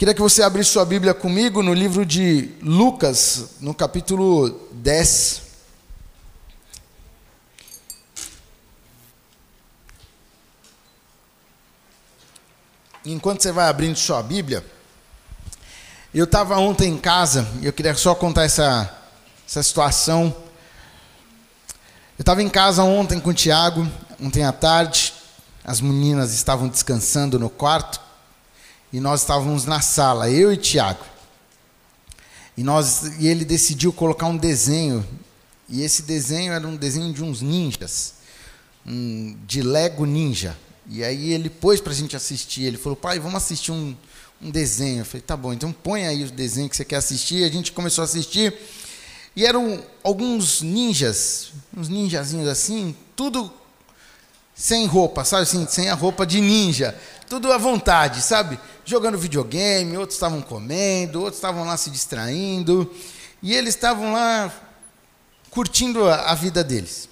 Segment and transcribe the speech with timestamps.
[0.00, 5.42] Queria que você abrisse sua Bíblia comigo no livro de Lucas, no capítulo 10.
[13.04, 14.64] Enquanto você vai abrindo sua Bíblia,
[16.14, 18.90] eu estava ontem em casa e eu queria só contar essa,
[19.46, 20.34] essa situação.
[22.18, 23.86] Eu estava em casa ontem com o Tiago,
[24.18, 25.12] ontem à tarde,
[25.62, 28.08] as meninas estavam descansando no quarto
[28.92, 31.04] e nós estávamos na sala, eu e Tiago.
[32.56, 35.06] E, nós, e ele decidiu colocar um desenho.
[35.68, 38.14] E esse desenho era um desenho de uns ninjas,
[38.84, 40.56] um, de Lego Ninja.
[40.88, 42.64] E aí ele pôs para a gente assistir.
[42.64, 43.96] Ele falou, pai, vamos assistir um,
[44.42, 45.02] um desenho.
[45.02, 47.44] Eu falei, tá bom, então põe aí o desenho que você quer assistir.
[47.44, 48.52] A gente começou a assistir.
[49.36, 53.52] E eram alguns ninjas, uns ninjazinhos assim, tudo
[54.52, 56.98] sem roupa, sabe assim, sem a roupa de ninja
[57.30, 58.58] tudo à vontade, sabe?
[58.84, 62.92] Jogando videogame, outros estavam comendo, outros estavam lá se distraindo,
[63.40, 64.52] e eles estavam lá
[65.48, 67.08] curtindo a, a vida deles.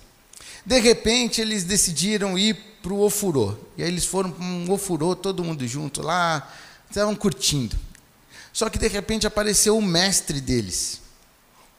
[0.67, 3.57] De repente, eles decidiram ir para o ofurô.
[3.77, 6.53] E aí eles foram para um ofurô, todo mundo junto lá,
[6.91, 7.79] estavam curtindo.
[8.53, 11.01] Só que de repente apareceu o mestre deles,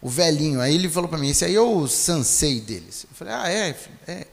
[0.02, 0.62] o velhinho.
[0.62, 3.03] Aí ele falou para mim: esse aí é o sansei deles.
[3.03, 4.28] Eu falei: ah, é, é.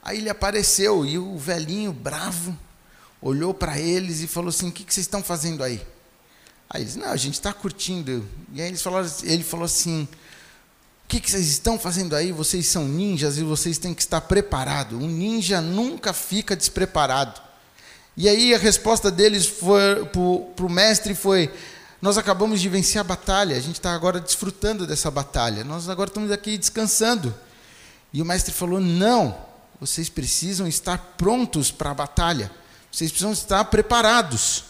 [0.00, 2.56] Aí ele apareceu e o velhinho bravo
[3.20, 5.84] olhou para eles e falou assim: O que, que vocês estão fazendo aí?
[6.70, 8.26] Aí eles: Não, a gente está curtindo.
[8.52, 10.08] E aí eles falaram, ele falou assim:
[11.04, 12.32] O que, que vocês estão fazendo aí?
[12.32, 15.00] Vocês são ninjas e vocês têm que estar preparados.
[15.00, 17.40] Um ninja nunca fica despreparado.
[18.16, 21.52] E aí a resposta deles para o mestre foi:
[22.02, 26.10] Nós acabamos de vencer a batalha, a gente está agora desfrutando dessa batalha, nós agora
[26.10, 27.34] estamos aqui descansando.
[28.12, 29.38] E o mestre falou: Não,
[29.80, 32.50] vocês precisam estar prontos para a batalha.
[32.90, 34.64] Vocês precisam estar preparados.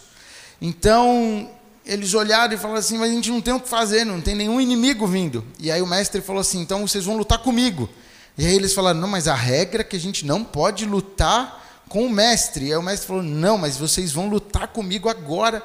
[0.61, 1.49] Então,
[1.85, 4.35] eles olharam e falaram assim: Mas a gente não tem o que fazer, não tem
[4.35, 5.43] nenhum inimigo vindo.
[5.57, 7.89] E aí o mestre falou assim: Então vocês vão lutar comigo.
[8.37, 11.83] E aí eles falaram: Não, mas a regra é que a gente não pode lutar
[11.89, 12.67] com o mestre.
[12.67, 15.63] E aí o mestre falou: Não, mas vocês vão lutar comigo agora.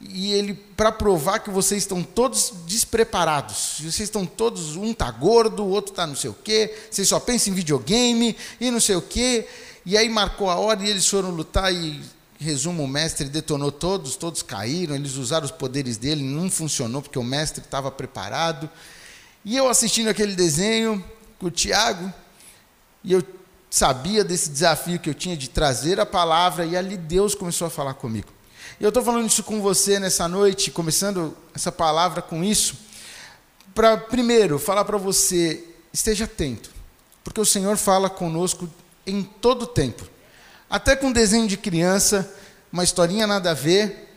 [0.00, 5.62] E ele, para provar que vocês estão todos despreparados, vocês estão todos, um está gordo,
[5.62, 8.96] o outro está não sei o quê, vocês só pensam em videogame e não sei
[8.96, 9.46] o quê.
[9.84, 12.00] E aí marcou a hora e eles foram lutar e,
[12.38, 17.18] resumo, o mestre detonou todos, todos caíram, eles usaram os poderes dele, não funcionou porque
[17.18, 18.68] o mestre estava preparado.
[19.44, 21.02] E eu assistindo aquele desenho
[21.38, 22.12] com o Tiago,
[23.02, 23.22] e eu
[23.70, 27.70] sabia desse desafio que eu tinha de trazer a palavra, e ali Deus começou a
[27.70, 28.28] falar comigo.
[28.78, 32.74] E eu estou falando isso com você nessa noite, começando essa palavra com isso,
[33.74, 36.70] para, primeiro, falar para você, esteja atento,
[37.24, 38.68] porque o Senhor fala conosco
[39.10, 40.06] em todo tempo.
[40.68, 42.32] Até com desenho de criança,
[42.72, 44.08] uma historinha nada a ver,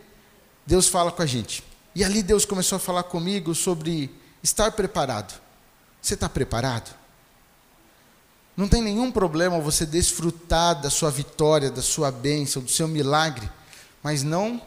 [0.65, 1.63] Deus fala com a gente.
[1.95, 4.09] E ali Deus começou a falar comigo sobre
[4.41, 5.39] estar preparado.
[6.01, 6.93] Você está preparado?
[8.55, 13.49] Não tem nenhum problema você desfrutar da sua vitória, da sua bênção, do seu milagre,
[14.03, 14.61] mas não,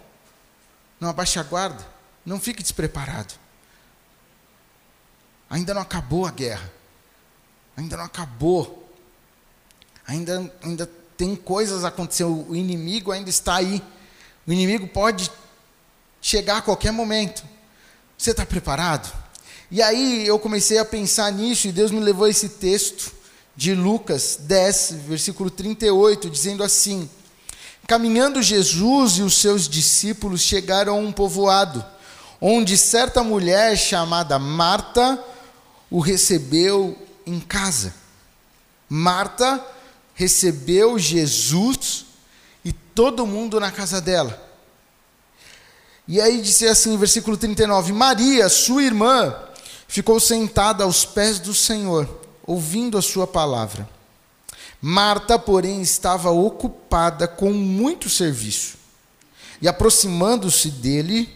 [0.99, 1.87] não abaixe a guarda,
[2.25, 3.35] não fique despreparado.
[5.49, 6.73] Ainda não acabou a guerra,
[7.77, 8.86] ainda não acabou
[10.07, 13.83] ainda, ainda tem coisas acontecendo, o inimigo ainda está aí.
[14.47, 15.31] O inimigo pode
[16.21, 17.43] chegar a qualquer momento.
[18.17, 19.13] Você está preparado?
[19.71, 23.13] E aí eu comecei a pensar nisso e Deus me levou a esse texto
[23.57, 27.09] de Lucas 10, versículo 38, dizendo assim:
[27.87, 31.85] Caminhando Jesus e os seus discípulos chegaram a um povoado,
[32.41, 35.23] onde certa mulher chamada Marta
[35.91, 36.97] o recebeu
[37.27, 37.95] em casa.
[38.89, 39.65] Marta
[40.17, 42.07] recebeu Jesus
[42.65, 44.43] e todo mundo na casa dela.
[46.09, 49.37] E aí disse assim, versículo 39: Maria, sua irmã,
[49.87, 52.09] ficou sentada aos pés do Senhor,
[52.45, 53.89] ouvindo a sua palavra.
[54.81, 58.77] Marta, porém, estava ocupada com muito serviço.
[59.61, 61.29] E aproximando-se dele,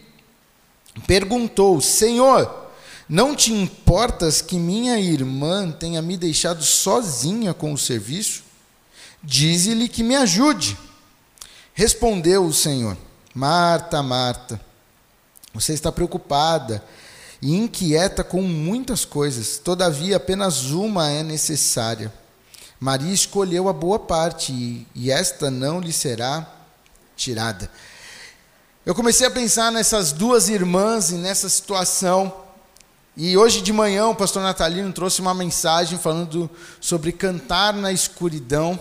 [1.07, 2.71] perguntou: Senhor,
[3.07, 8.50] não te importas que minha irmã tenha me deixado sozinha com o serviço?
[9.23, 10.77] Dize-lhe que me ajude.
[11.75, 12.97] Respondeu o Senhor:
[13.35, 14.61] Marta, Marta,
[15.53, 16.83] você está preocupada
[17.43, 22.13] e inquieta com muitas coisas, todavia apenas uma é necessária.
[22.79, 26.47] Maria escolheu a boa parte e, esta não lhe será
[27.15, 27.71] tirada.
[28.87, 32.35] Eu comecei a pensar nessas duas irmãs e nessa situação.
[33.15, 36.49] E hoje de manhã o pastor Natalino trouxe uma mensagem falando
[36.81, 38.79] sobre cantar na escuridão.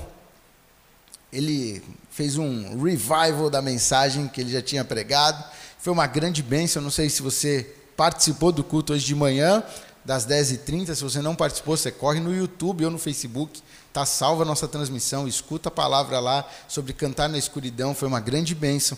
[1.31, 5.43] Ele fez um revival da mensagem que ele já tinha pregado.
[5.77, 6.81] Foi uma grande bênção.
[6.81, 9.63] Não sei se você participou do culto hoje de manhã,
[10.03, 10.95] das 10h30.
[10.95, 13.61] Se você não participou, você corre no YouTube ou no Facebook.
[13.87, 15.27] Está salva a nossa transmissão.
[15.27, 17.93] Escuta a palavra lá sobre cantar na escuridão.
[17.93, 18.97] Foi uma grande bênção.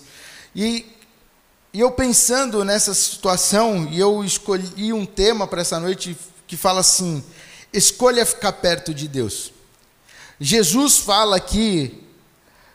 [0.56, 0.86] E,
[1.74, 6.18] e eu pensando nessa situação, e eu escolhi um tema para essa noite
[6.48, 7.24] que fala assim:
[7.74, 9.51] escolha ficar perto de Deus.
[10.39, 12.01] Jesus fala aqui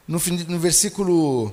[0.07, 1.53] no, no versículo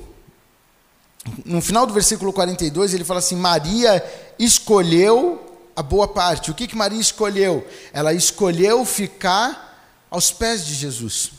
[1.46, 4.04] no final do versículo 42, ele fala assim: Maria
[4.38, 6.52] escolheu a boa parte.
[6.52, 7.66] O que, que Maria escolheu?
[7.94, 11.32] Ela escolheu ficar aos pés de Jesus.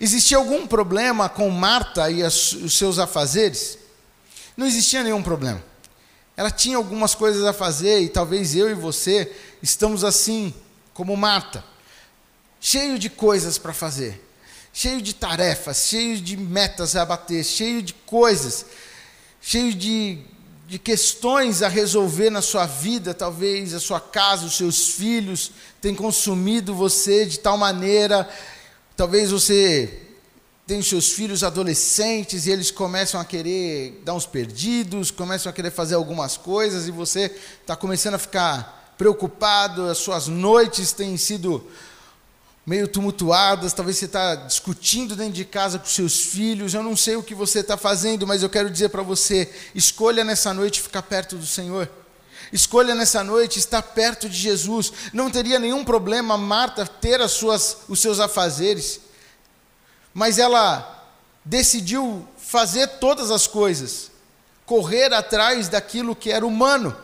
[0.00, 3.78] Existia algum problema com Marta e as, os seus afazeres?
[4.56, 5.62] Não existia nenhum problema.
[6.36, 10.54] Ela tinha algumas coisas a fazer e talvez eu e você estamos assim,
[10.94, 11.64] como Marta,
[12.60, 14.22] cheio de coisas para fazer
[14.72, 18.64] cheio de tarefas, cheio de metas a bater, cheio de coisas,
[19.40, 20.18] cheio de,
[20.66, 25.94] de questões a resolver na sua vida, talvez a sua casa, os seus filhos têm
[25.94, 28.28] consumido você de tal maneira,
[28.96, 29.98] talvez você
[30.66, 35.52] tem os seus filhos adolescentes e eles começam a querer dar uns perdidos, começam a
[35.52, 41.16] querer fazer algumas coisas e você está começando a ficar preocupado, as suas noites têm
[41.16, 41.66] sido
[42.64, 47.16] meio tumultuadas, talvez você está discutindo dentro de casa com seus filhos, eu não sei
[47.16, 51.02] o que você está fazendo, mas eu quero dizer para você: escolha nessa noite ficar
[51.02, 51.90] perto do Senhor.
[52.52, 54.92] Escolha nessa noite estar perto de Jesus.
[55.12, 59.00] Não teria nenhum problema Marta ter as suas, os seus afazeres,
[60.12, 61.10] mas ela
[61.44, 64.10] decidiu fazer todas as coisas,
[64.66, 66.94] correr atrás daquilo que era humano,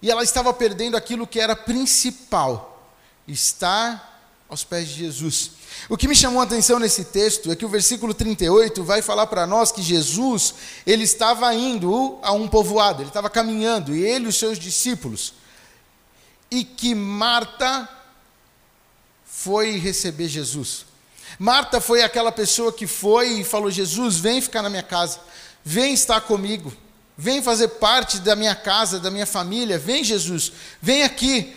[0.00, 2.90] e ela estava perdendo aquilo que era principal:
[3.26, 4.17] estar
[4.48, 5.50] aos pés de Jesus.
[5.88, 9.26] O que me chamou a atenção nesse texto é que o versículo 38 vai falar
[9.26, 10.54] para nós que Jesus,
[10.86, 15.34] ele estava indo a um povoado, ele estava caminhando, e ele e os seus discípulos,
[16.50, 17.88] e que Marta
[19.26, 20.86] foi receber Jesus.
[21.38, 25.20] Marta foi aquela pessoa que foi e falou: Jesus, vem ficar na minha casa,
[25.62, 26.72] vem estar comigo,
[27.16, 31.54] vem fazer parte da minha casa, da minha família, vem Jesus, vem aqui,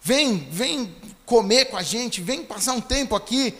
[0.00, 0.94] vem, vem
[1.30, 3.54] comer com a gente, vem passar um tempo aqui.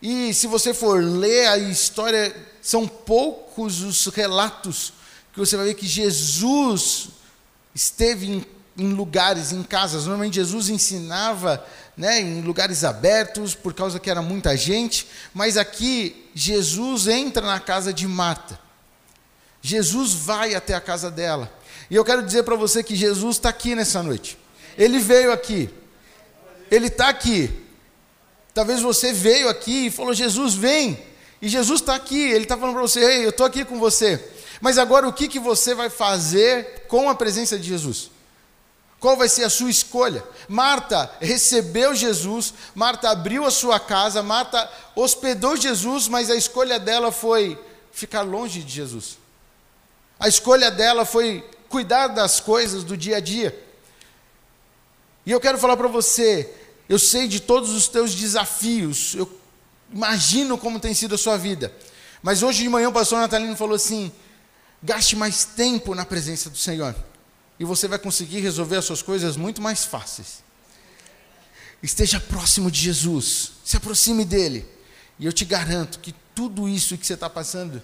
[0.00, 4.94] E se você for ler a história, são poucos os relatos
[5.30, 7.10] que você vai ver que Jesus
[7.74, 8.46] esteve em,
[8.78, 10.06] em lugares, em casas.
[10.06, 11.62] Normalmente Jesus ensinava
[11.98, 17.60] né, em lugares abertos, por causa que era muita gente, mas aqui Jesus entra na
[17.60, 18.58] casa de Marta.
[19.60, 21.52] Jesus vai até a casa dela.
[21.90, 24.38] E eu quero dizer para você que Jesus está aqui nessa noite.
[24.78, 25.68] Ele veio aqui.
[26.72, 27.50] Ele está aqui.
[28.54, 30.98] Talvez você veio aqui e falou: Jesus, vem.
[31.42, 34.32] E Jesus está aqui, Ele está falando para você: Ei, eu estou aqui com você.
[34.58, 38.10] Mas agora o que, que você vai fazer com a presença de Jesus?
[38.98, 40.24] Qual vai ser a sua escolha?
[40.48, 47.12] Marta recebeu Jesus, Marta abriu a sua casa, Marta hospedou Jesus, mas a escolha dela
[47.12, 47.58] foi
[47.90, 49.18] ficar longe de Jesus.
[50.18, 53.60] A escolha dela foi cuidar das coisas do dia a dia.
[55.24, 56.52] E eu quero falar para você,
[56.92, 59.40] eu sei de todos os teus desafios, eu
[59.90, 61.74] imagino como tem sido a sua vida.
[62.22, 64.12] Mas hoje de manhã o pastor Natalino falou assim:
[64.82, 66.94] gaste mais tempo na presença do Senhor,
[67.58, 70.44] e você vai conseguir resolver as suas coisas muito mais fáceis.
[71.82, 74.68] Esteja próximo de Jesus, se aproxime dele,
[75.18, 77.82] e eu te garanto que tudo isso que você está passando,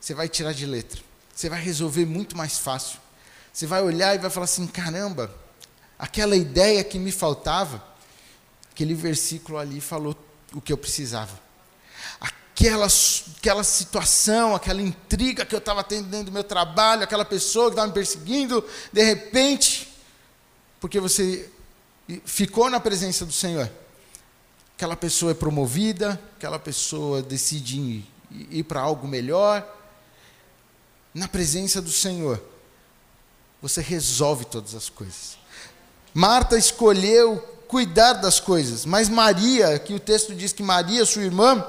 [0.00, 1.00] você vai tirar de letra,
[1.32, 2.98] você vai resolver muito mais fácil.
[3.52, 5.32] Você vai olhar e vai falar assim: caramba,
[5.96, 7.91] aquela ideia que me faltava,
[8.72, 10.16] Aquele versículo ali falou
[10.54, 11.38] o que eu precisava.
[12.20, 12.86] Aquela,
[13.36, 17.72] aquela situação, aquela intriga que eu estava tendo dentro do meu trabalho, aquela pessoa que
[17.72, 19.92] estava me perseguindo, de repente,
[20.80, 21.50] porque você
[22.24, 23.70] ficou na presença do Senhor,
[24.74, 28.10] aquela pessoa é promovida, aquela pessoa decide ir,
[28.50, 29.66] ir para algo melhor.
[31.14, 32.42] Na presença do Senhor,
[33.60, 35.36] você resolve todas as coisas.
[36.14, 37.38] Marta escolheu
[37.72, 38.84] cuidar das coisas.
[38.84, 41.64] Mas Maria, que o texto diz que Maria, sua irmã,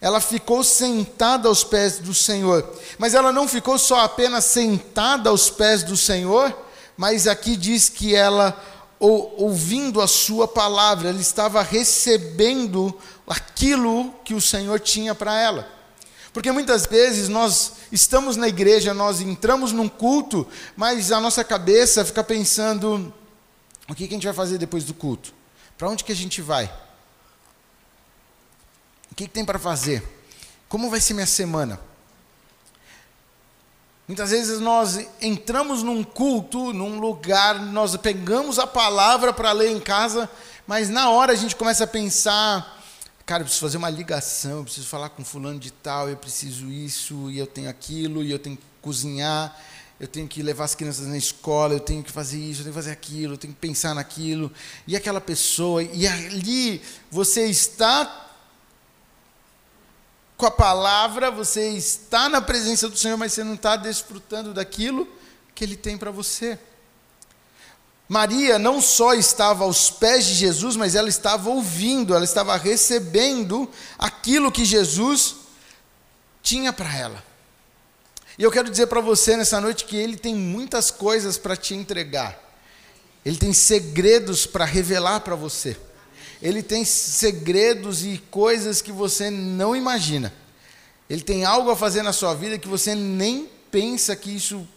[0.00, 2.66] ela ficou sentada aos pés do Senhor.
[2.96, 6.56] Mas ela não ficou só apenas sentada aos pés do Senhor,
[6.96, 8.58] mas aqui diz que ela,
[8.98, 12.96] ouvindo a sua palavra, ela estava recebendo
[13.28, 15.68] aquilo que o Senhor tinha para ela.
[16.32, 22.06] Porque muitas vezes nós estamos na igreja, nós entramos num culto, mas a nossa cabeça
[22.06, 23.12] fica pensando
[23.88, 25.32] o que, a gente vai fazer depois do culto?
[25.78, 26.66] Para onde que a gente vai?
[29.10, 30.02] O que, que tem para fazer?
[30.68, 31.80] Como vai ser minha semana?
[34.08, 39.80] Muitas vezes nós entramos num culto, num lugar, nós pegamos a palavra para ler em
[39.80, 40.30] casa,
[40.66, 42.80] mas na hora a gente começa a pensar,
[43.24, 46.70] cara, eu preciso fazer uma ligação, eu preciso falar com fulano de tal, eu preciso
[46.70, 49.56] isso, e eu tenho aquilo, e eu tenho que cozinhar,
[49.98, 52.74] eu tenho que levar as crianças na escola, eu tenho que fazer isso, eu tenho
[52.74, 54.52] que fazer aquilo, eu tenho que pensar naquilo,
[54.86, 58.24] e aquela pessoa, e ali você está
[60.36, 65.08] com a palavra, você está na presença do Senhor, mas você não está desfrutando daquilo
[65.54, 66.58] que Ele tem para você.
[68.08, 73.68] Maria não só estava aos pés de Jesus, mas ela estava ouvindo, ela estava recebendo
[73.98, 75.36] aquilo que Jesus
[76.42, 77.24] tinha para ela.
[78.38, 81.74] E eu quero dizer para você nessa noite que Ele tem muitas coisas para te
[81.74, 82.38] entregar,
[83.24, 85.76] Ele tem segredos para revelar para você.
[86.42, 90.32] Ele tem segredos e coisas que você não imagina.
[91.08, 94.68] Ele tem algo a fazer na sua vida que você nem pensa que isso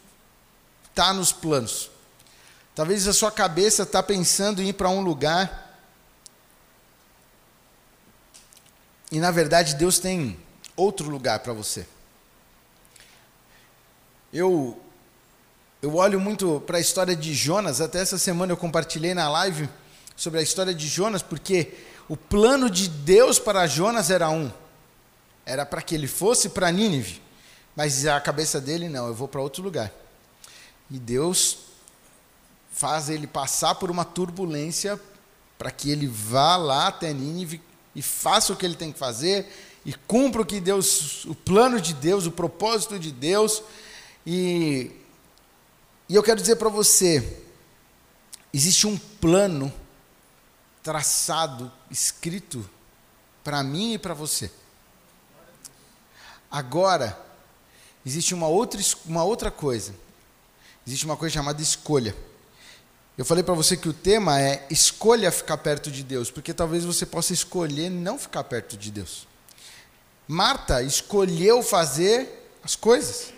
[0.90, 1.92] está nos planos.
[2.74, 5.68] Talvez a sua cabeça está pensando em ir para um lugar
[9.12, 10.40] e na verdade Deus tem
[10.76, 11.86] outro lugar para você.
[14.32, 14.80] Eu
[15.82, 19.70] eu olho muito para a história de Jonas, até essa semana eu compartilhei na live
[20.14, 21.74] sobre a história de Jonas, porque
[22.10, 24.52] o plano de Deus para Jonas era um:
[25.46, 27.22] era para que ele fosse para Nínive,
[27.76, 29.90] mas a cabeça dele, não, eu vou para outro lugar.
[30.92, 31.60] E Deus
[32.72, 35.00] faz ele passar por uma turbulência
[35.58, 37.62] para que ele vá lá até Nínive
[37.96, 39.50] e faça o que ele tem que fazer
[39.86, 43.64] e cumpra o que Deus, o plano de Deus, o propósito de Deus.
[44.26, 44.92] E,
[46.08, 47.42] e eu quero dizer para você,
[48.54, 49.72] existe um plano
[50.84, 52.68] traçado, escrito
[53.44, 54.52] para mim e para você.
[56.52, 57.20] Agora,
[58.06, 59.94] existe uma outra, uma outra coisa.
[60.86, 62.16] Existe uma coisa chamada escolha.
[63.18, 66.86] Eu falei para você que o tema é escolha ficar perto de Deus, porque talvez
[66.86, 69.28] você possa escolher não ficar perto de Deus.
[70.28, 73.34] Marta escolheu fazer as coisas.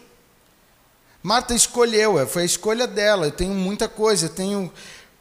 [1.24, 3.28] Marta escolheu, é, foi a escolha dela.
[3.28, 4.72] Eu tenho muita coisa, eu tenho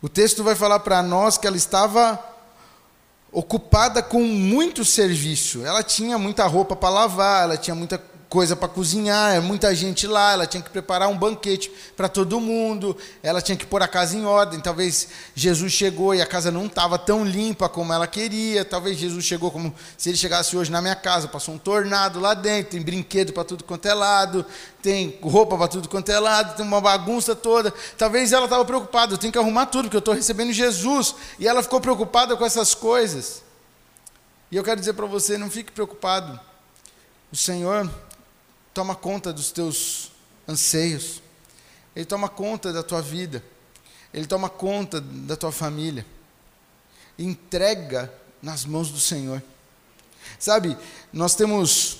[0.02, 2.18] o texto vai falar para nós que ela estava
[3.30, 5.64] ocupada com muito serviço.
[5.64, 7.98] Ela tinha muita roupa para lavar, ela tinha muita
[8.30, 12.38] coisa para cozinhar, é muita gente lá, ela tinha que preparar um banquete para todo
[12.38, 14.60] mundo, ela tinha que pôr a casa em ordem.
[14.60, 18.64] Talvez Jesus chegou e a casa não estava tão limpa como ela queria.
[18.64, 22.32] Talvez Jesus chegou como se ele chegasse hoje na minha casa, passou um tornado lá
[22.32, 24.46] dentro, tem brinquedo para tudo quanto é lado,
[24.80, 27.74] tem roupa para tudo quanto é lado, tem uma bagunça toda.
[27.98, 31.16] Talvez ela estava preocupada, eu tenho que arrumar tudo, porque eu estou recebendo Jesus.
[31.36, 33.42] E ela ficou preocupada com essas coisas.
[34.52, 36.38] E eu quero dizer para você, não fique preocupado.
[37.32, 37.90] O Senhor
[38.72, 40.12] toma conta dos teus
[40.46, 41.22] anseios,
[41.94, 43.44] Ele toma conta da tua vida,
[44.12, 46.06] Ele toma conta da tua família.
[47.18, 49.42] Entrega nas mãos do Senhor.
[50.38, 50.76] Sabe,
[51.12, 51.98] nós temos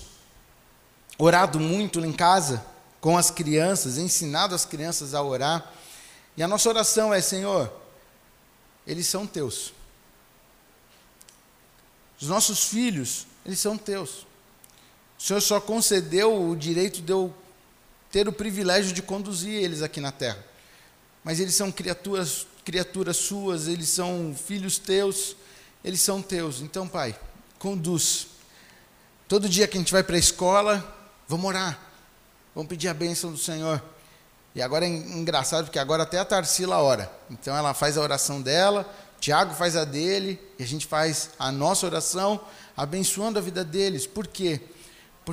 [1.19, 2.65] orado muito em casa
[3.01, 5.73] com as crianças, ensinado as crianças a orar,
[6.37, 7.73] e a nossa oração é: Senhor,
[8.87, 9.73] eles são teus.
[12.21, 14.27] Os nossos filhos, eles são teus.
[15.21, 17.33] O Senhor só concedeu o direito de eu
[18.11, 20.43] ter o privilégio de conduzir eles aqui na terra.
[21.23, 25.37] Mas eles são criaturas, criaturas suas, eles são filhos teus,
[25.85, 26.63] eles são teus.
[26.63, 27.15] Então, Pai,
[27.59, 28.29] conduz.
[29.29, 30.83] Todo dia que a gente vai para a escola,
[31.29, 31.79] vamos orar.
[32.55, 33.81] Vamos pedir a bênção do Senhor.
[34.55, 37.13] E agora é engraçado, porque agora até a Tarsila ora.
[37.31, 41.53] Então ela faz a oração dela, Tiago faz a dele, e a gente faz a
[41.53, 42.41] nossa oração,
[42.75, 44.07] abençoando a vida deles.
[44.07, 44.59] Por quê?
[44.59, 44.80] Porque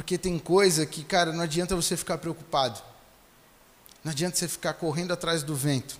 [0.01, 2.81] tem coisa que, cara, não adianta você ficar preocupado.
[4.03, 5.97] Não adianta você ficar correndo atrás do vento.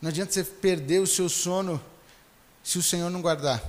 [0.00, 1.80] Não adianta você perder o seu sono
[2.62, 3.62] se o Senhor não guardar.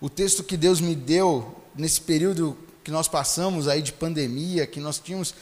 [0.00, 4.80] O texto que Deus me deu nesse período que nós passamos aí de pandemia, que
[4.80, 5.34] nós tínhamos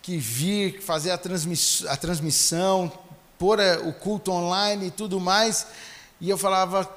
[0.00, 2.90] que vir fazer a, transmiss a transmissão,
[3.38, 5.66] pôr eh, o culto online e tudo mais,
[6.20, 6.88] e eu falava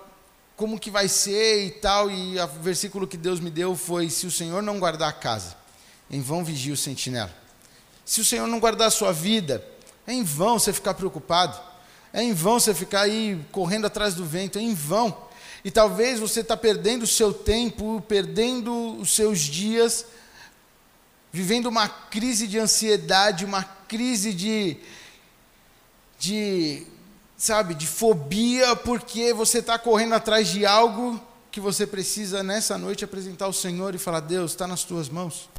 [0.55, 4.27] como que vai ser e tal, e o versículo que Deus me deu foi: se
[4.27, 5.55] o Senhor não guardar a casa,
[6.09, 7.33] em vão vigia o sentinela.
[8.05, 9.63] Se o Senhor não guardar a sua vida,
[10.07, 11.59] é em vão você ficar preocupado.
[12.11, 15.15] É em vão você ficar aí correndo atrás do vento, é em vão.
[15.63, 20.05] E talvez você está perdendo o seu tempo, perdendo os seus dias,
[21.31, 24.77] vivendo uma crise de ansiedade, uma crise de,
[26.17, 26.87] de
[27.37, 33.03] sabe, de fobia, porque você está correndo atrás de algo que você precisa nessa noite
[33.03, 35.49] apresentar ao Senhor e falar: Deus, está nas tuas mãos.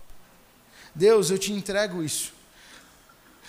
[0.94, 2.32] Deus, eu te entrego isso.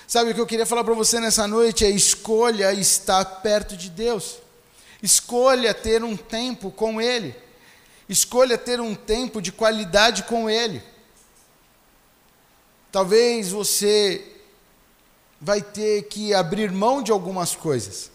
[0.07, 1.85] Sabe o que eu queria falar para você nessa noite?
[1.85, 4.37] É escolha estar perto de Deus.
[5.01, 7.35] Escolha ter um tempo com Ele.
[8.09, 10.83] Escolha ter um tempo de qualidade com Ele.
[12.91, 14.27] Talvez você
[15.39, 18.11] vai ter que abrir mão de algumas coisas.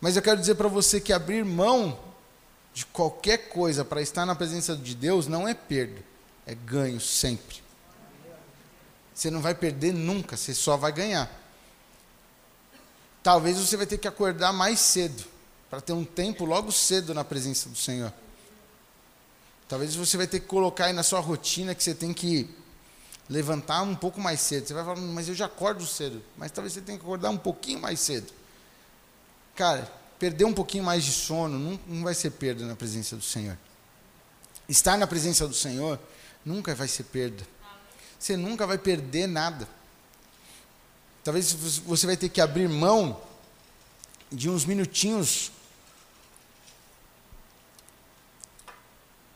[0.00, 1.98] Mas eu quero dizer para você que abrir mão
[2.72, 6.00] de qualquer coisa para estar na presença de Deus não é perda,
[6.48, 7.62] é ganho sempre.
[9.14, 11.30] Você não vai perder nunca, você só vai ganhar.
[13.22, 15.22] Talvez você vai ter que acordar mais cedo,
[15.68, 18.10] para ter um tempo logo cedo na presença do Senhor.
[19.68, 22.48] Talvez você vai ter que colocar aí na sua rotina que você tem que
[23.28, 24.66] levantar um pouco mais cedo.
[24.66, 26.22] Você vai falar, mas eu já acordo cedo.
[26.34, 28.32] Mas talvez você tenha que acordar um pouquinho mais cedo.
[29.54, 33.22] Cara, perder um pouquinho mais de sono não, não vai ser perda na presença do
[33.22, 33.58] Senhor.
[34.66, 36.00] Estar na presença do Senhor
[36.44, 37.46] nunca vai ser perda.
[38.18, 39.68] Você nunca vai perder nada.
[41.22, 43.20] Talvez você vai ter que abrir mão
[44.30, 45.52] de uns minutinhos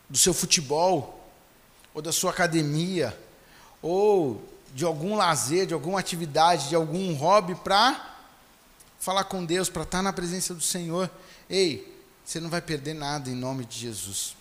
[0.09, 1.19] do seu futebol,
[1.95, 3.19] ou da sua academia,
[3.81, 8.15] ou de algum lazer, de alguma atividade, de algum hobby para
[8.99, 11.11] falar com Deus, para estar na presença do Senhor.
[11.49, 14.37] Ei, você não vai perder nada em nome de Jesus.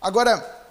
[0.00, 0.61] Agora,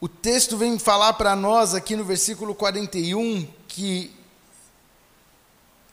[0.00, 4.14] o texto vem falar para nós aqui no versículo 41 que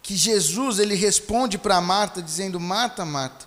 [0.03, 3.45] que Jesus ele responde para Marta dizendo: "Marta, Marta,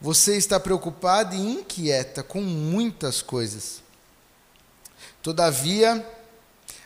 [0.00, 3.82] você está preocupada e inquieta com muitas coisas.
[5.20, 6.06] Todavia,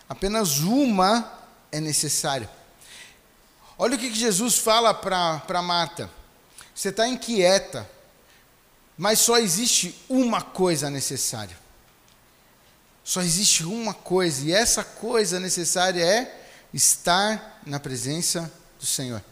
[0.09, 1.33] apenas uma
[1.71, 2.51] é necessária."
[3.79, 6.11] Olha o que Jesus fala para Marta.
[6.75, 7.89] Você está inquieta,
[8.97, 11.57] mas só existe uma coisa necessária.
[13.09, 19.25] Só existe uma coisa, e essa coisa necessária é estar na presença do Senhor.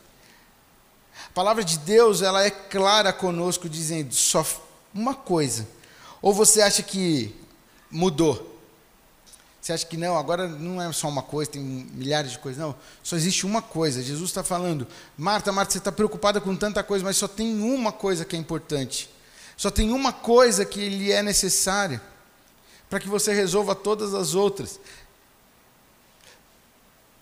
[1.26, 4.46] A palavra de Deus, ela é clara conosco, dizendo só
[4.94, 5.68] uma coisa.
[6.22, 7.36] Ou você acha que
[7.90, 8.58] mudou?
[9.60, 12.58] Você acha que não, agora não é só uma coisa, tem milhares de coisas.
[12.58, 14.02] Não, só existe uma coisa.
[14.02, 17.92] Jesus está falando, Marta, Marta, você está preocupada com tanta coisa, mas só tem uma
[17.92, 19.10] coisa que é importante.
[19.54, 22.00] Só tem uma coisa que lhe é necessária
[22.88, 24.78] para que você resolva todas as outras.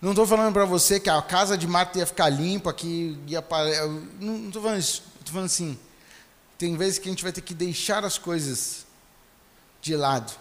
[0.01, 3.43] Não estou falando para você que a casa de Marta ia ficar limpa, que ia
[4.19, 5.03] Não estou falando isso.
[5.19, 5.79] Estou falando assim.
[6.57, 8.85] Tem vezes que a gente vai ter que deixar as coisas
[9.81, 10.31] de lado.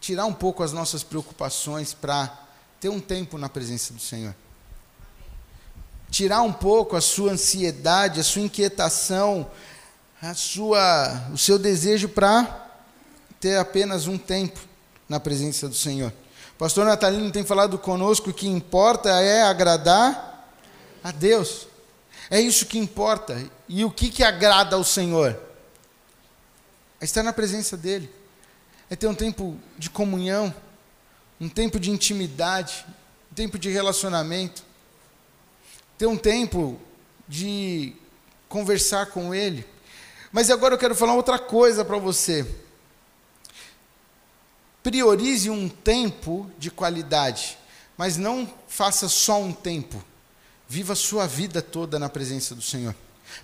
[0.00, 2.36] Tirar um pouco as nossas preocupações para
[2.80, 4.34] ter um tempo na presença do Senhor.
[6.10, 9.50] Tirar um pouco a sua ansiedade, a sua inquietação,
[10.20, 12.65] a sua, o seu desejo para
[13.40, 14.60] ter apenas um tempo
[15.08, 16.12] na presença do Senhor.
[16.54, 20.50] O pastor Natalino tem falado conosco que importa é agradar
[21.04, 21.68] a Deus.
[22.30, 23.40] É isso que importa.
[23.68, 25.38] E o que, que agrada ao Senhor?
[27.00, 28.10] É estar na presença dEle.
[28.88, 30.54] É ter um tempo de comunhão,
[31.40, 32.86] um tempo de intimidade,
[33.30, 34.64] um tempo de relacionamento.
[35.98, 36.80] Ter um tempo
[37.28, 37.94] de
[38.48, 39.66] conversar com Ele.
[40.32, 42.46] Mas agora eu quero falar outra coisa para você
[44.86, 47.58] priorize um tempo de qualidade,
[47.96, 50.00] mas não faça só um tempo.
[50.68, 52.94] Viva a sua vida toda na presença do Senhor.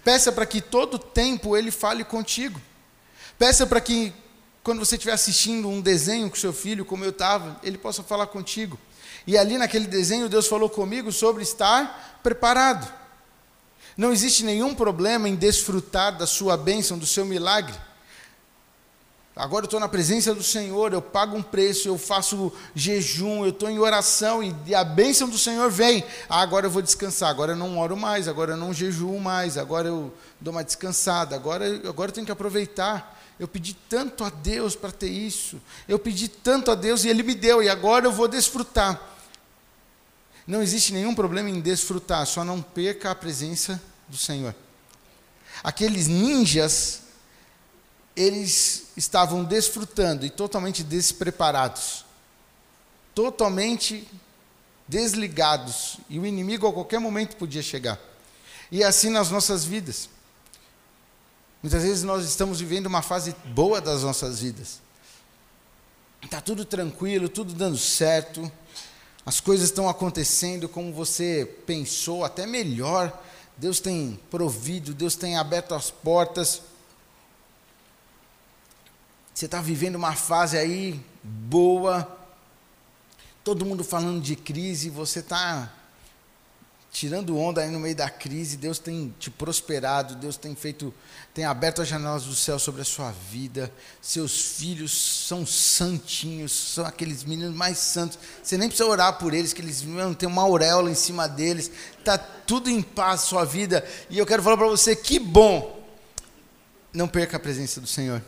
[0.05, 2.61] Peça para que todo tempo Ele fale contigo.
[3.37, 4.12] Peça para que,
[4.62, 8.28] quando você estiver assistindo um desenho com seu filho, como eu estava, Ele possa falar
[8.28, 8.78] contigo.
[9.26, 12.88] E ali naquele desenho, Deus falou comigo sobre estar preparado.
[13.96, 17.74] Não existe nenhum problema em desfrutar da sua bênção, do seu milagre.
[19.34, 23.48] Agora eu estou na presença do Senhor, eu pago um preço, eu faço jejum, eu
[23.48, 26.04] estou em oração e a bênção do Senhor vem.
[26.28, 29.56] Ah, agora eu vou descansar, agora eu não oro mais, agora eu não jejuo mais,
[29.56, 33.20] agora eu dou uma descansada, agora, agora eu tenho que aproveitar.
[33.40, 37.22] Eu pedi tanto a Deus para ter isso, eu pedi tanto a Deus e Ele
[37.22, 39.00] me deu, e agora eu vou desfrutar.
[40.46, 44.54] Não existe nenhum problema em desfrutar, só não perca a presença do Senhor.
[45.64, 47.01] Aqueles ninjas
[48.16, 52.05] eles estavam desfrutando e totalmente despreparados,
[53.14, 54.09] totalmente
[54.87, 57.98] desligados, e o inimigo a qualquer momento podia chegar.
[58.70, 60.09] E é assim nas nossas vidas.
[61.62, 64.81] Muitas vezes nós estamos vivendo uma fase boa das nossas vidas.
[66.22, 68.51] Está tudo tranquilo, tudo dando certo,
[69.25, 73.22] as coisas estão acontecendo como você pensou, até melhor
[73.57, 76.62] Deus tem provido, Deus tem aberto as portas.
[79.34, 82.06] Você está vivendo uma fase aí boa,
[83.42, 85.72] todo mundo falando de crise, você está
[86.92, 90.92] tirando onda aí no meio da crise, Deus tem te prosperado, Deus tem feito,
[91.32, 93.72] tem aberto as janelas do céu sobre a sua vida.
[94.02, 94.92] Seus filhos
[95.26, 98.18] são santinhos, são aqueles meninos mais santos.
[98.42, 101.70] Você nem precisa orar por eles, que eles não tem uma auréola em cima deles.
[102.04, 103.82] Tá tudo em paz sua vida.
[104.10, 105.80] E eu quero falar para você que bom.
[106.92, 108.22] Não perca a presença do Senhor.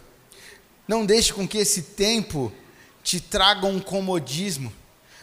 [0.86, 2.52] Não deixe com que esse tempo
[3.02, 4.72] te traga um comodismo.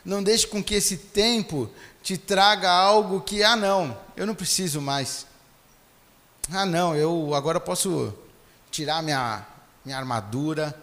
[0.04, 1.70] Não deixe com que esse tempo
[2.02, 5.28] te traga algo que, ah, não, eu não preciso mais.
[6.52, 8.14] Ah, não, eu agora posso
[8.72, 9.46] tirar minha,
[9.86, 10.76] minha armadura,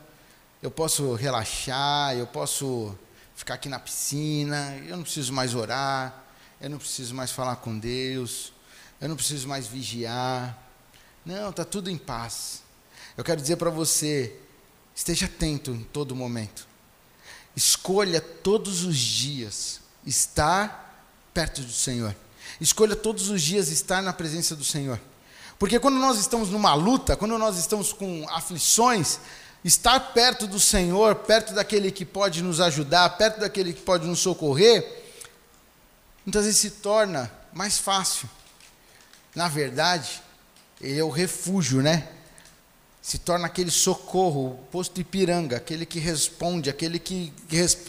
[0.63, 2.97] eu posso relaxar, eu posso
[3.35, 6.25] ficar aqui na piscina, eu não preciso mais orar,
[6.61, 8.53] eu não preciso mais falar com Deus,
[9.01, 10.57] eu não preciso mais vigiar.
[11.25, 12.63] Não, está tudo em paz.
[13.17, 14.37] Eu quero dizer para você,
[14.99, 16.67] esteja atento em todo momento.
[17.55, 22.15] Escolha todos os dias estar perto do Senhor.
[22.61, 25.01] Escolha todos os dias estar na presença do Senhor.
[25.57, 29.21] Porque quando nós estamos numa luta, quando nós estamos com aflições,
[29.65, 34.19] estar perto do Senhor, perto daquele que pode nos ajudar, perto daquele que pode nos
[34.19, 34.85] socorrer,
[36.27, 38.29] muitas vezes se torna mais fácil.
[39.33, 40.21] Na verdade,
[40.81, 42.18] ele é o refúgio, né?
[43.09, 47.33] Se torna aquele socorro, o posto Ipiranga, aquele que responde, aquele que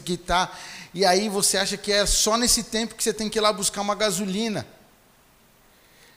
[0.08, 0.50] está
[0.94, 3.52] e aí você acha que é só nesse tempo que você tem que ir lá
[3.52, 4.66] buscar uma gasolina.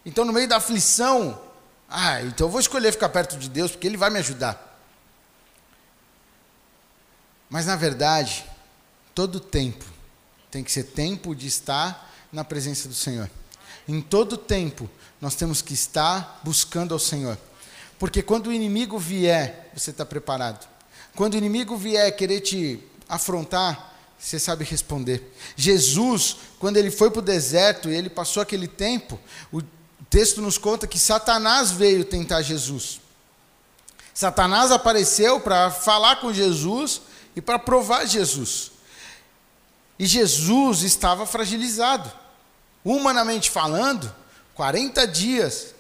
[0.07, 1.41] Então, no meio da aflição,
[1.89, 4.81] ah, então eu vou escolher ficar perto de Deus, porque Ele vai me ajudar.
[7.51, 8.45] Mas, na verdade,
[9.17, 9.85] todo tempo
[10.49, 13.29] tem que ser tempo de estar na presença do Senhor.
[13.89, 14.89] Em todo tempo,
[15.21, 17.37] nós temos que estar buscando ao Senhor.
[18.03, 20.69] Porque quando o inimigo vier, você está preparado.
[21.15, 25.33] Quando o inimigo vier querer te afrontar, você sabe responder.
[25.55, 29.21] Jesus, quando ele foi para o deserto e ele passou aquele tempo,
[29.53, 29.63] o
[30.11, 33.01] texto nos conta que Satanás veio tentar Jesus.
[34.13, 37.03] Satanás apareceu para falar com Jesus
[37.37, 38.73] e para provar Jesus.
[39.97, 42.11] E Jesus estava fragilizado.
[42.85, 44.13] Humanamente falando,
[44.57, 45.73] 40 dias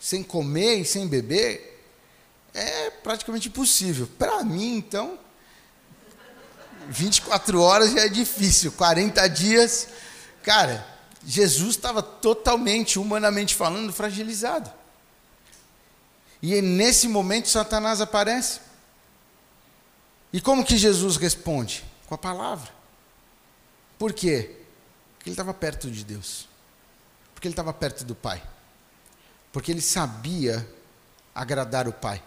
[0.00, 1.78] sem comer e sem beber
[2.54, 4.08] é praticamente impossível.
[4.18, 5.18] Para mim, então,
[6.88, 9.88] 24 horas já é difícil, 40 dias.
[10.42, 10.86] Cara,
[11.24, 14.72] Jesus estava totalmente, humanamente falando, fragilizado.
[16.42, 18.60] E nesse momento Satanás aparece.
[20.32, 21.84] E como que Jesus responde?
[22.06, 22.72] Com a palavra.
[23.98, 24.56] Por quê?
[25.16, 26.48] Porque ele estava perto de Deus.
[27.34, 28.42] Porque ele estava perto do Pai.
[29.52, 30.66] Porque ele sabia
[31.34, 32.22] agradar o Pai.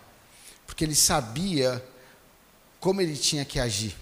[0.65, 1.83] Porque ele sabia
[2.79, 3.95] como ele tinha que agir.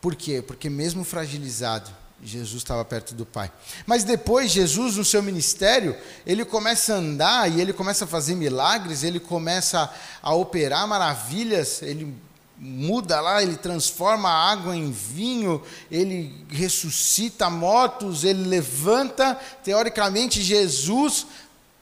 [0.00, 0.40] Por quê?
[0.40, 1.90] Porque mesmo fragilizado,
[2.22, 3.50] Jesus estava perto do Pai.
[3.86, 8.34] Mas depois, Jesus, no seu ministério, ele começa a andar e ele começa a fazer
[8.34, 12.14] milagres, ele começa a operar maravilhas, ele
[12.56, 19.34] muda lá, ele transforma a água em vinho, ele ressuscita mortos, ele levanta.
[19.64, 21.26] Teoricamente, Jesus,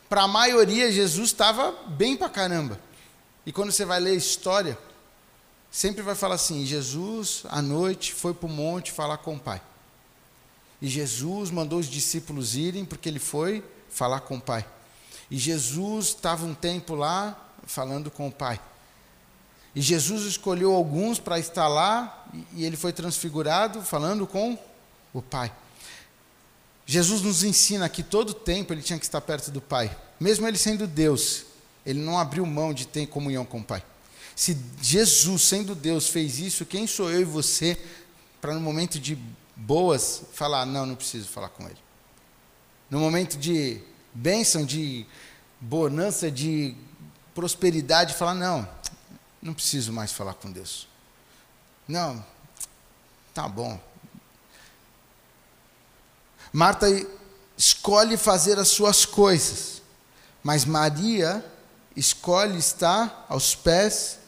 [0.08, 2.80] para a maioria, Jesus estava bem para caramba.
[3.44, 4.78] E quando você vai ler a história,
[5.70, 9.60] sempre vai falar assim: Jesus, à noite, foi para o monte falar com o Pai.
[10.80, 14.64] E Jesus mandou os discípulos irem porque ele foi falar com o Pai.
[15.30, 18.60] E Jesus estava um tempo lá falando com o Pai.
[19.74, 24.58] E Jesus escolheu alguns para estar lá e ele foi transfigurado falando com
[25.12, 25.52] o Pai.
[26.90, 29.94] Jesus nos ensina que todo tempo ele tinha que estar perto do Pai.
[30.18, 31.44] Mesmo ele sendo Deus,
[31.84, 33.84] ele não abriu mão de ter comunhão com o Pai.
[34.34, 37.78] Se Jesus, sendo Deus, fez isso, quem sou eu e você
[38.40, 39.18] para no momento de
[39.54, 41.76] boas falar, não, não preciso falar com ele.
[42.88, 43.82] No momento de
[44.14, 45.04] bênção, de
[45.60, 46.74] bonança, de
[47.34, 48.66] prosperidade, falar, não,
[49.42, 50.88] não preciso mais falar com Deus.
[51.86, 52.24] Não,
[53.34, 53.78] tá bom.
[56.58, 56.88] Marta
[57.56, 59.80] escolhe fazer as suas coisas,
[60.42, 61.44] mas Maria
[61.94, 64.18] escolhe estar aos pés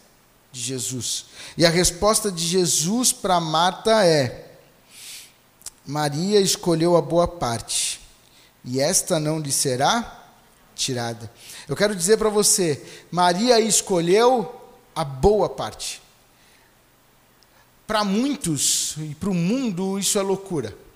[0.52, 1.24] de Jesus.
[1.58, 4.48] E a resposta de Jesus para Marta é:
[5.84, 8.00] Maria escolheu a boa parte,
[8.64, 10.24] e esta não lhe será
[10.76, 11.28] tirada.
[11.66, 14.54] Eu quero dizer para você, Maria escolheu
[14.94, 16.00] a boa parte.
[17.88, 20.89] Para muitos e para o mundo isso é loucura.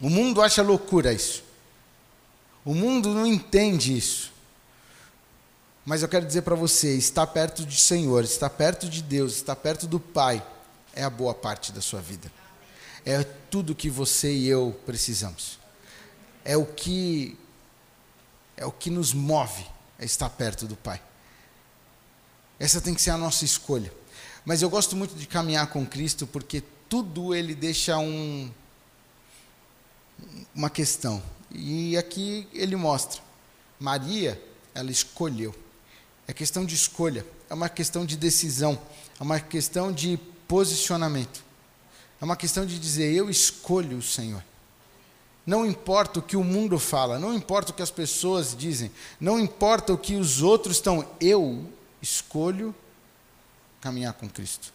[0.00, 1.42] O mundo acha loucura isso.
[2.64, 4.32] O mundo não entende isso.
[5.84, 9.56] Mas eu quero dizer para você: estar perto do Senhor, estar perto de Deus, estar
[9.56, 10.44] perto do Pai,
[10.92, 12.30] é a boa parte da sua vida.
[13.04, 15.60] É tudo que você e eu precisamos.
[16.44, 17.38] É o que
[18.56, 19.64] é o que nos move
[19.98, 21.00] a estar perto do Pai.
[22.58, 23.92] Essa tem que ser a nossa escolha.
[24.44, 28.50] Mas eu gosto muito de caminhar com Cristo porque tudo ele deixa um
[30.54, 31.22] uma questão.
[31.50, 33.20] E aqui ele mostra.
[33.78, 34.40] Maria,
[34.74, 35.54] ela escolheu.
[36.26, 38.78] É questão de escolha, é uma questão de decisão,
[39.18, 41.44] é uma questão de posicionamento.
[42.20, 44.42] É uma questão de dizer: eu escolho o Senhor.
[45.46, 49.38] Não importa o que o mundo fala, não importa o que as pessoas dizem, não
[49.38, 51.70] importa o que os outros estão, eu
[52.02, 52.74] escolho
[53.80, 54.72] caminhar com Cristo.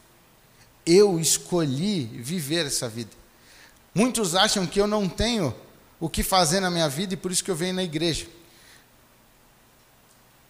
[0.85, 3.11] Eu escolhi viver essa vida.
[3.93, 5.53] Muitos acham que eu não tenho
[5.99, 8.27] o que fazer na minha vida e por isso que eu venho na igreja.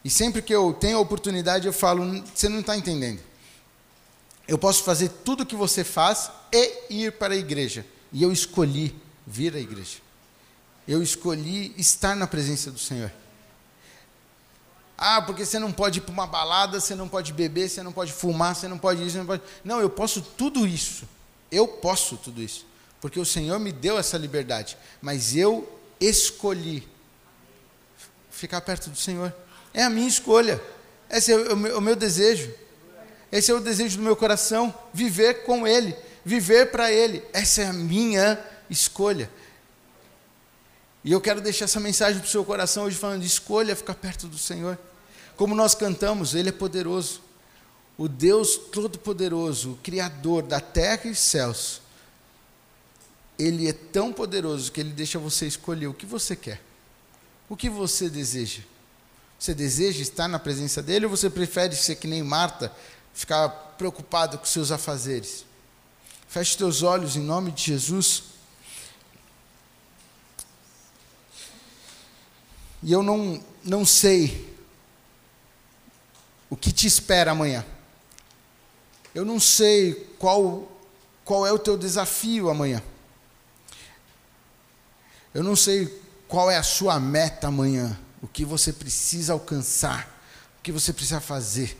[0.04, 3.20] E sempre que eu tenho a oportunidade, eu falo: você não está entendendo.
[4.48, 7.86] Eu posso fazer tudo o que você faz e ir para a igreja.
[8.12, 10.00] E eu escolhi vir à igreja.
[10.88, 13.12] Eu escolhi estar na presença do Senhor.
[14.98, 17.92] Ah, porque você não pode ir para uma balada, você não pode beber, você não
[17.92, 19.42] pode fumar, você não pode isso, não pode.
[19.64, 21.08] Não, eu posso tudo isso.
[21.52, 22.66] Eu posso tudo isso.
[23.02, 24.78] Porque o Senhor me deu essa liberdade.
[25.02, 25.68] Mas eu
[26.00, 26.88] escolhi
[28.30, 29.34] ficar perto do Senhor.
[29.74, 30.62] É a minha escolha.
[31.10, 32.54] Esse é o meu, o meu desejo.
[33.32, 34.74] Esse é o desejo do meu coração.
[34.94, 35.96] Viver com Ele.
[36.24, 37.24] Viver para Ele.
[37.34, 39.30] Essa é a minha escolha.
[41.04, 44.28] E eu quero deixar essa mensagem para o seu coração hoje falando: escolha ficar perto
[44.28, 44.78] do Senhor.
[45.36, 47.22] Como nós cantamos, Ele é poderoso.
[47.98, 51.81] O Deus Todo-Poderoso, o Criador da terra e céus.
[53.38, 56.62] Ele é tão poderoso que Ele deixa você escolher o que você quer.
[57.50, 58.62] O que você deseja.
[59.40, 62.72] Você deseja estar na presença dele ou você prefere ser que nem Marta,
[63.14, 65.46] ficar preocupado com seus afazeres?
[66.28, 68.24] Feche teus olhos em nome de Jesus.
[72.84, 74.56] E eu não, não sei
[76.50, 77.66] o que te espera amanhã.
[79.14, 80.72] Eu não sei qual,
[81.26, 82.82] qual é o teu desafio amanhã.
[85.34, 90.22] Eu não sei qual é a sua meta amanhã o que você precisa alcançar,
[90.60, 91.78] o que você precisa fazer.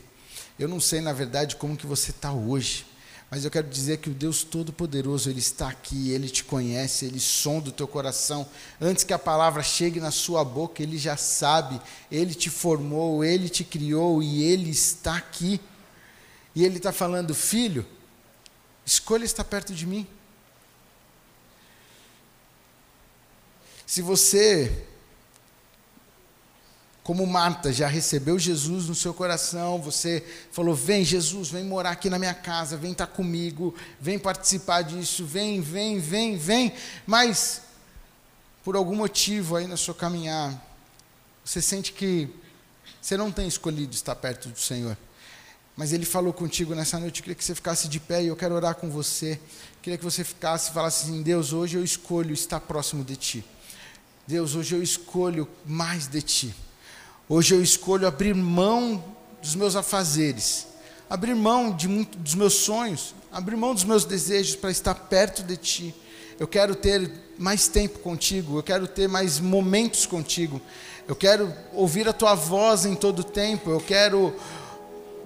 [0.58, 2.86] Eu não sei, na verdade, como que você está hoje,
[3.30, 7.20] mas eu quero dizer que o Deus Todo-Poderoso, Ele está aqui, Ele te conhece, Ele
[7.20, 8.46] sonda o teu coração.
[8.80, 13.48] Antes que a palavra chegue na sua boca, Ele já sabe, Ele te formou, Ele
[13.48, 15.60] te criou e Ele está aqui.
[16.54, 17.86] E Ele está falando, filho,
[18.84, 20.06] escolha estar perto de mim.
[23.86, 24.86] Se você
[27.02, 32.08] como Marta já recebeu Jesus no seu coração, você falou: Vem, Jesus, vem morar aqui
[32.08, 36.72] na minha casa, vem estar comigo, vem participar disso, vem, vem, vem, vem.
[37.04, 37.62] Mas,
[38.62, 40.54] por algum motivo aí na sua caminhar,
[41.44, 42.28] você sente que
[43.00, 44.96] você não tem escolhido estar perto do Senhor.
[45.76, 48.36] Mas Ele falou contigo nessa noite, eu queria que você ficasse de pé e eu
[48.36, 49.32] quero orar com você.
[49.32, 53.16] Eu queria que você ficasse e falasse assim: Deus, hoje eu escolho estar próximo de
[53.16, 53.44] Ti.
[54.32, 56.54] Deus, hoje eu escolho mais de Ti.
[57.28, 59.04] Hoje eu escolho abrir mão
[59.42, 60.68] dos meus afazeres,
[61.10, 65.42] abrir mão de muito, dos meus sonhos, abrir mão dos meus desejos para estar perto
[65.42, 65.94] de Ti.
[66.40, 70.62] Eu quero ter mais tempo contigo, eu quero ter mais momentos contigo,
[71.06, 74.34] eu quero ouvir a Tua voz em todo o tempo, eu quero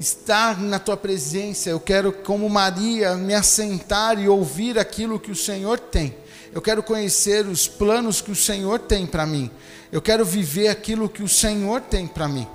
[0.00, 5.36] estar na Tua presença, eu quero, como Maria, me assentar e ouvir aquilo que o
[5.36, 6.25] Senhor tem.
[6.56, 9.50] Eu quero conhecer os planos que o Senhor tem para mim.
[9.92, 12.46] Eu quero viver aquilo que o Senhor tem para mim.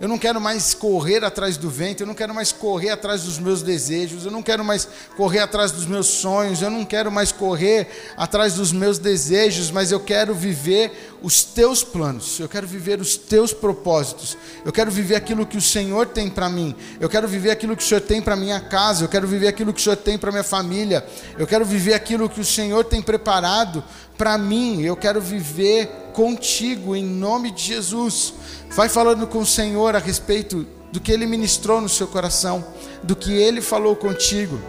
[0.00, 3.38] Eu não quero mais correr atrás do vento, eu não quero mais correr atrás dos
[3.38, 7.30] meus desejos, eu não quero mais correr atrás dos meus sonhos, eu não quero mais
[7.32, 7.86] correr
[8.16, 13.18] atrás dos meus desejos, mas eu quero viver os teus planos, eu quero viver os
[13.18, 17.50] teus propósitos, eu quero viver aquilo que o Senhor tem para mim, eu quero viver
[17.50, 19.96] aquilo que o Senhor tem para minha casa, eu quero viver aquilo que o Senhor
[19.96, 21.04] tem para minha família,
[21.36, 23.84] eu quero viver aquilo que o Senhor tem preparado
[24.20, 28.34] para mim, eu quero viver contigo em nome de Jesus.
[28.68, 32.62] Vai falando com o Senhor a respeito do que ele ministrou no seu coração,
[33.02, 34.60] do que ele falou contigo.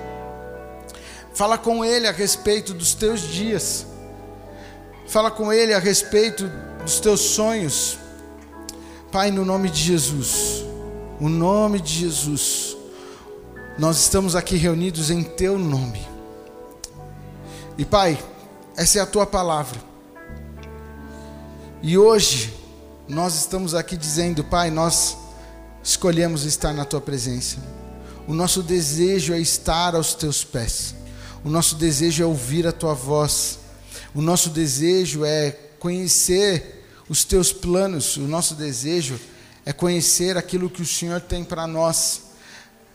[1.33, 3.85] Fala com ele a respeito dos teus dias.
[5.05, 6.49] Fala com ele a respeito
[6.81, 7.97] dos teus sonhos.
[9.11, 10.63] Pai, no nome de Jesus.
[11.19, 12.77] O nome de Jesus.
[13.77, 16.07] Nós estamos aqui reunidos em teu nome.
[17.77, 18.17] E Pai,
[18.75, 19.79] essa é a tua palavra.
[21.81, 22.53] E hoje
[23.07, 25.17] nós estamos aqui dizendo, Pai, nós
[25.83, 27.57] escolhemos estar na tua presença.
[28.27, 30.95] O nosso desejo é estar aos teus pés.
[31.43, 33.59] O nosso desejo é ouvir a tua voz.
[34.13, 38.15] O nosso desejo é conhecer os teus planos.
[38.17, 39.19] O nosso desejo
[39.65, 42.21] é conhecer aquilo que o Senhor tem para nós.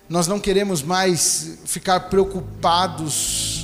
[0.08, 3.55] Nós não queremos mais ficar preocupados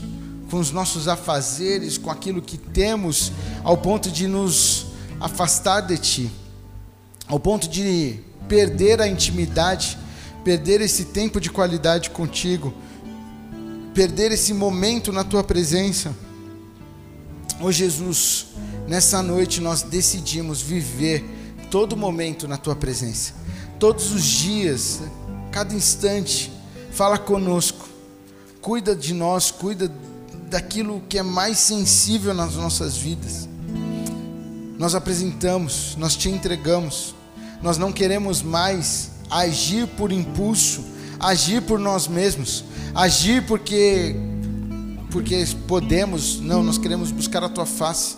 [0.52, 3.32] com os nossos afazeres, com aquilo que temos,
[3.64, 4.88] ao ponto de nos
[5.18, 6.30] afastar de Ti,
[7.26, 9.96] ao ponto de perder a intimidade,
[10.44, 12.74] perder esse tempo de qualidade contigo,
[13.94, 16.14] perder esse momento na Tua presença.
[17.58, 18.48] Ô oh, Jesus,
[18.86, 21.24] nessa noite nós decidimos viver
[21.70, 23.32] todo momento na Tua presença,
[23.78, 25.00] todos os dias,
[25.50, 26.52] cada instante,
[26.90, 27.88] fala conosco,
[28.60, 29.90] cuida de nós, cuida
[30.52, 33.48] daquilo que é mais sensível nas nossas vidas.
[34.78, 37.14] Nós apresentamos, nós te entregamos,
[37.62, 40.84] nós não queremos mais agir por impulso,
[41.18, 44.14] agir por nós mesmos, agir porque
[45.10, 48.16] porque podemos, não, nós queremos buscar a tua face.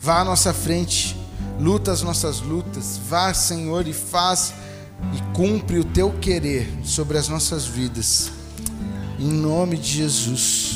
[0.00, 1.16] Vá à nossa frente,
[1.58, 4.52] luta as nossas lutas, vá, Senhor, e faz
[5.14, 8.30] e cumpre o teu querer sobre as nossas vidas.
[9.18, 10.75] Em nome de Jesus,